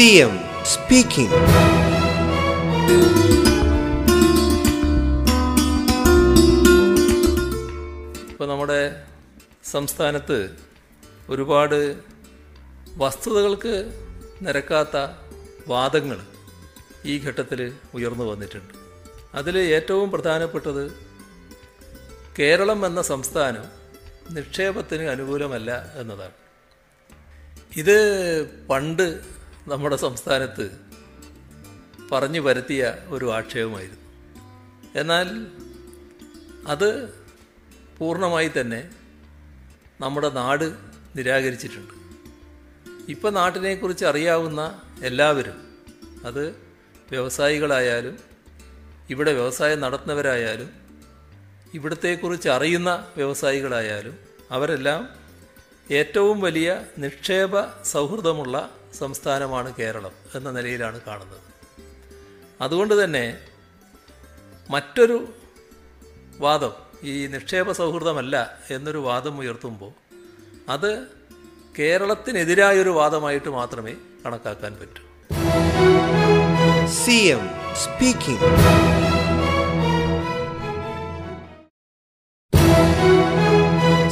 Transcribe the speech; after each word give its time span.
CM 0.00 0.34
speaking 0.72 1.38
ഇപ്പോൾ 8.30 8.48
നമ്മുടെ 8.48 8.78
സംസ്ഥാനത്ത് 9.72 10.38
ഒരുപാട് 11.32 11.96
വസ്തുതകൾക്ക് 12.96 13.74
നിരക്കാത്ത 14.46 14.96
വാദങ്ങൾ 15.68 16.20
ഈ 17.04 17.16
ഘട്ടത്തിൽ 17.18 17.72
ഉയർന്നു 17.94 18.24
വന്നിട്ടുണ്ട്. 18.30 18.72
അതിൽ 19.34 19.58
ഏറ്റവും 19.58 20.10
പ്രധാനപ്പെട്ടത് 20.10 20.84
കേരളം 22.38 22.86
എന്ന 22.86 23.02
സംസ്ഥാനം 23.02 23.66
നിക്ഷേപത്തിന് 24.38 25.02
അനുകൂലമല്ല 25.02 25.92
എന്നതാണ്. 26.00 26.36
ഇത് 27.76 27.98
പണ്ട് 28.70 29.39
നമ്മുടെ 29.70 29.96
സംസ്ഥാനത്ത് 29.96 30.64
പറഞ്ഞു 32.12 32.40
വരുത്തിയ 32.40 32.94
ഒരു 33.08 33.26
ആക്ഷേപമായിരുന്നു. 33.32 34.06
എന്നാൽ 34.96 35.28
അത് 36.66 37.08
പൂർണമായി 37.98 38.50
തന്നെ 38.60 38.90
നമ്മുടെ 40.00 40.30
നാട് 40.30 40.66
നിരാകരിച്ചിട്ടുണ്ട്. 41.16 41.94
ഇപ്പം 43.08 43.34
നാട്ടിനെക്കുറിച്ച് 43.34 44.04
അറിയാവുന്ന 44.04 44.80
എല്ലാവരും 45.02 45.58
അത് 46.24 46.44
വ്യവസായികളായാലും 47.10 48.18
ഇവിടെ 49.10 49.32
വ്യവസായം 49.32 49.80
നടത്തുന്നവരായാലും 49.80 50.70
ഇവിടത്തെക്കുറിച്ച് 51.74 52.48
അറിയുന്ന 52.48 53.06
വ്യവസായികളായാലും 53.16 54.18
അവരെല്ലാം 54.50 55.19
ഏറ്റവും 55.90 56.40
വലിയ 56.40 56.68
നിക്ഷേപ 56.98 57.62
സൗഹൃദമുള്ള 57.84 58.56
സംസ്ഥാനമാണ് 58.98 59.70
കേരളം 59.74 60.14
എന്ന 60.34 60.48
നിലയിലാണ് 60.50 61.00
കാണുന്നത് 61.06 61.46
അതുകൊണ്ട് 62.60 62.94
തന്നെ 63.02 63.24
മറ്റൊരു 64.70 65.18
വാദം 66.40 66.74
ഈ 67.04 67.14
നിക്ഷേപ 67.26 67.72
സൗഹൃദമല്ല 67.72 68.36
എന്നൊരു 68.70 68.98
വാദം 68.98 69.36
ഉയർത്തുമ്പോൾ 69.38 69.92
അത് 70.68 70.90
കേരളത്തിനെതിരായൊരു 71.78 72.90
വാദമായിട്ട് 72.90 73.50
മാത്രമേ 73.50 73.94
കണക്കാക്കാൻ 74.24 74.74
പറ്റൂ 74.74 75.02
CM 76.92 77.42
speaking. 77.76 78.40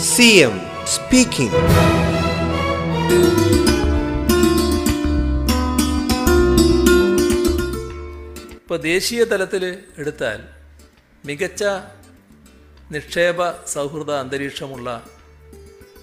CM 0.09 0.68
speaking. 0.97 1.53
ഇപ്പോൾ 8.61 8.79
ദേശീയ 8.79 9.25
തലത്തിൽ 9.25 9.65
എടുത്താൽ 9.99 10.41
മികച്ച 11.27 11.65
നിക്ഷേപ 12.95 13.51
സൗഹൃദ 13.75 14.11
അന്തരീക്ഷമുള്ള 14.13 14.89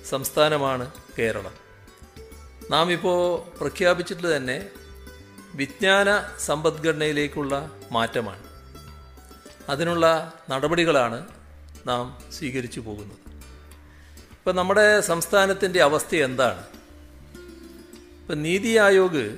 സംസ്ഥാനമാണ് 0.10 0.92
കേരളം. 1.20 1.56
നാം 2.72 2.92
ഇപ്പോൾ 2.92 3.20
പ്രഖ്യാപിച്ചിട്ട് 3.60 4.36
തന്നെ 4.36 4.58
വിജ്ഞാന 5.56 6.10
സമ്പദ്ഘടനയിലേക്കുള്ള 6.40 7.72
മാറ്റമാണ്. 7.92 8.44
അതിനുള്ള 9.70 10.34
നടപടികളാണ് 10.50 11.20
നാം 11.88 12.18
സ്വീകരിച്ചു 12.38 12.80
പോകുന്നത്. 12.80 13.35
ഇപ്പം 14.46 14.56
നമ്മുടെ 14.56 15.02
സംസ്ഥാനത്തിന്റെ 15.02 15.82
അവസ്ഥ 15.84 16.16
എന്താണ്? 16.16 16.66
ഇപ്പം 18.22 18.44
നീതി 18.44 18.76
ആയോഗ് 18.76 19.38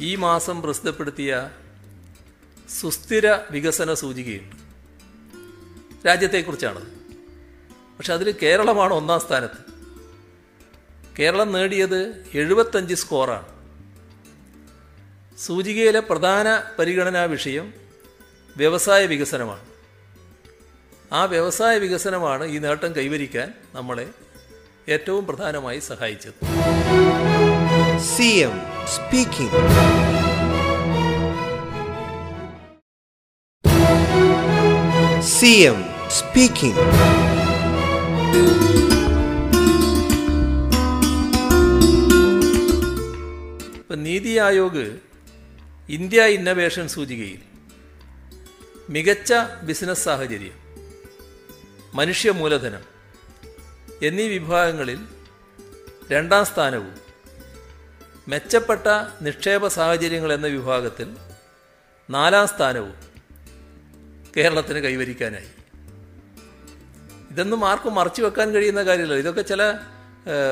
ഈ 0.00 0.16
മാസം 0.16 0.62
പ്രസിദ്ധപ്പെടുത്തിയ 0.62 1.50
സുസ്ഥിര 2.80 3.32
വികസന 3.50 3.94
സൂചികയുണ്ട്. 3.94 4.56
രാജ്യത്തെക്കുറിച്ചാണത്. 6.06 6.82
പക്ഷെ 7.98 8.12
അതിൽ 8.12 8.34
കേരളമാണ് 8.42 8.94
ഒന്നാം 8.94 9.20
സ്ഥാനത്ത്. 9.20 9.72
കേരളം 11.18 11.52
നേടിയത് 11.52 12.24
എഴുപത്തഞ്ച് 12.34 12.94
സ്കോറാണ്. 12.94 13.46
സൂചികയിലെ 15.38 16.00
പ്രധാന 16.00 16.62
പരിഗണനാ 16.78 17.22
വിഷയം 17.22 17.74
വ്യവസായ 18.56 19.06
വികസനമാണ്. 19.06 19.71
ആ 21.12 21.24
വ്യവസായ 21.24 21.78
വികസനമാണ് 21.78 22.44
ഈ 22.44 22.58
നേട്ടം 22.58 22.96
കൈവരിക്കാൻ 22.96 23.52
നമ്മളെ 23.74 24.06
ഏറ്റവും 24.88 25.26
പ്രധാനമായി 25.26 25.78
സഹായിച്ചത്. 25.78 26.36
CM 28.12 28.54
speaking. 28.94 29.58
CM 35.36 35.78
speaking. 36.18 36.80
ഇപ്പം 43.76 44.02
നീതി 44.02 44.38
ആയോഗ് 44.38 44.96
ഇന്ത്യ 45.88 46.22
ഇന്നവേഷൻ 46.22 46.88
സൂചികയിൽ 46.88 47.38
മികച്ച 48.90 49.32
ബിസിനസ് 49.62 50.04
സാഹചര്യം. 50.04 50.61
മനുഷ്യ 51.94 52.30
മൂലധനം 52.30 52.82
എന്നീ 54.02 54.28
വിഭാഗങ്ങളിൽ 54.28 55.00
രണ്ടാം 56.10 56.44
സ്ഥാനവും 56.44 56.94
മെച്ചപ്പെട്ട 58.28 58.86
നിക്ഷേപ 59.22 59.66
സാഹചര്യങ്ങൾ 59.66 60.32
എന്ന 60.32 60.46
വിഭാഗത്തിൽ 60.46 61.16
നാലാം 62.10 62.46
സ്ഥാനവും 62.48 62.94
കേരളത്തിന് 64.36 64.78
കൈവരിക്കാനായി. 64.78 65.48
ഇതൊന്നും 67.30 67.68
ആർക്കും 67.68 67.94
മറച്ചു 67.94 68.22
വെക്കാൻ 68.22 68.50
കഴിയുന്ന 68.54 68.82
കാര്യമല്ല. 68.82 69.14
ഇതൊക്കെ 69.14 69.42
ചില 69.42 69.62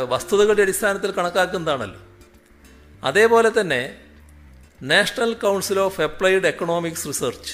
വസ്തുതകളുടെ 0.08 0.62
അടിസ്ഥാനത്തിൽ 0.62 1.10
കണക്കാക്കുന്നതാണല്ലോ. 1.10 2.00
അതേപോലെ 3.04 3.60
തന്നെ 3.60 4.00
national 4.82 5.34
council 5.34 5.78
of 5.78 6.00
applied 6.00 6.46
economics 6.46 7.08
research 7.08 7.52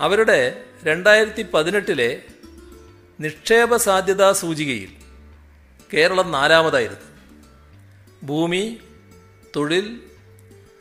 അവരുടെ 0.00 0.64
രണ്ടായിരത്തി 0.84 1.42
പതിനെട്ടിലെ 1.54 2.22
നിക്ഷേപ 3.20 3.76
സാധ്യതാ 3.76 4.32
സൂചികയിൽ 4.40 4.90
കേരളം 5.92 6.28
നാലാമതായിരുന്നു. 6.32 7.08
ഭൂമി 8.26 8.62
തൊഴിൽ 9.56 9.86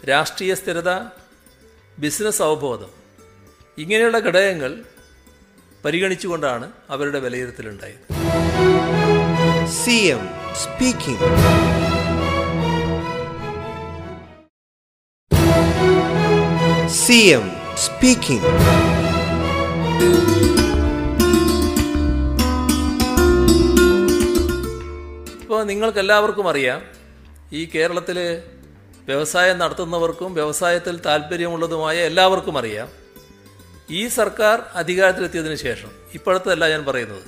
രാഷ്ട്രീയ 0.09 0.53
സ്ഥിരത 0.53 0.91
ബിസിനസ് 1.99 2.41
അവബോധം 2.47 2.91
ഇങ്ങനെയുള്ള 3.77 4.19
ഘടകങ്ങൾ 4.19 4.71
പരിഗണിച്ചുകൊണ്ടാണ് 5.85 6.67
അവരുടെ 6.89 7.19
വിലയിരുത്തലുണ്ടായത്. 7.25 8.03
CM 9.83 10.23
speaking. 10.63 11.27
CM 17.03 17.45
speaking. 17.85 18.45
ഇപ്പോൾ 25.47 25.63
നിങ്ങൾക്കെല്ലാവർക്കും 25.63 26.49
അറിയാം 26.49 26.81
ഈ 27.53 27.69
കേരളത്തിൽ 27.75 28.17
വ്യവസായം 29.05 29.57
നടത്തുന്നവർക്കും 29.57 30.33
വ്യവസായത്തിൽ 30.33 30.99
താല്പര്യമുള്ളതുമായ 30.99 31.97
എല്ലാവർക്കും 31.97 32.57
അറിയാം. 32.57 32.89
ഈ 33.89 34.07
സർക്കാർ 34.07 34.63
അധികാരത്തിലെത്തിയതിന് 34.73 35.55
ശേഷം 35.55 35.91
ഇപ്പോഴത്തല്ല 36.13 36.69
ഞാൻ 36.69 36.85
പറയുന്നത് 36.85 37.21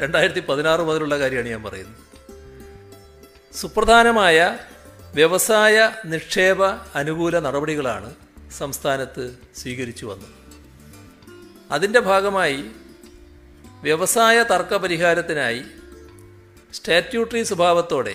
രണ്ടായിരത്തി 0.00 0.40
പതിനാറ് 0.40 0.80
മുതലുള്ള 0.80 1.18
കാര്യമാണ് 1.18 1.48
ഞാൻ 1.48 1.62
പറയുന്നത്. 1.62 1.96
സുപ്രധാനമായ 3.56 4.58
വ്യവസായ 5.14 5.92
നിക്ഷേപ 6.04 6.64
അനുകൂല 6.94 7.38
നടപടികളാണ് 7.38 8.14
സംസ്ഥാനത്ത് 8.58 9.38
സ്വീകരിച്ചു 9.56 10.06
വന്നത്. 10.06 10.34
അതിന്റെ 11.70 12.00
ഭാഗമായി 12.00 12.64
വ്യവസായ 13.82 14.42
തർക്ക 14.42 14.76
പരിഹാരത്തിനായി 14.76 15.64
സ്റ്റാറ്റ്യൂട്ടറി 16.74 17.42
സ്വഭാവത്തോടെ 17.42 18.14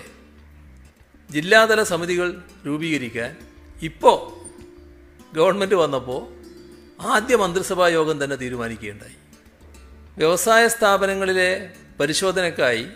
ജില്ലാതല 1.30 1.82
സമിതികൾ 1.82 2.42
രൂപീകരിക്കാൻ 2.66 3.36
ഇപ്പോൾ 3.82 4.18
ഗവൺമെന്റ് 5.34 5.74
വന്നപ്പോൾ 5.74 6.22
ആദ്യ 7.00 7.36
മന്ത്രിസഭാ 7.36 7.88
യോഗം 7.88 8.24
തന്നെ 8.24 8.36
തീരുമാനിക്കുകയുണ്ടായി. 8.36 9.16
വ്യവസായ 10.18 10.68
സ്ഥാപനങ്ങളിലെ 10.68 11.70
പരിശോധനയ്ക്കായി 12.00 12.86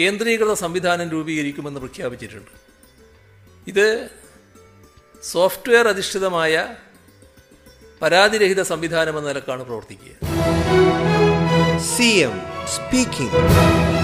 കേന്ദ്രീകൃത 0.00 0.52
സംവിധാനം 0.52 1.10
രൂപീകരിക്കുമെന്ന് 1.10 1.80
പ്രഖ്യാപിച്ചിട്ടുണ്ട്. 1.80 2.50
ഇത് 3.66 4.08
സോഫ്റ്റ്വെയർ 5.22 5.88
അധിഷ്ഠിതമായ 5.88 6.74
പരാതിരഹിത 8.02 8.62
സംവിധാനം 8.62 9.18
എന്ന 9.18 9.28
നിലക്കാണ് 9.28 9.64
പ്രവർത്തിക്കുക. 9.64 10.14
C 11.78 12.10
M 12.28 12.52
speaking. 12.72 14.01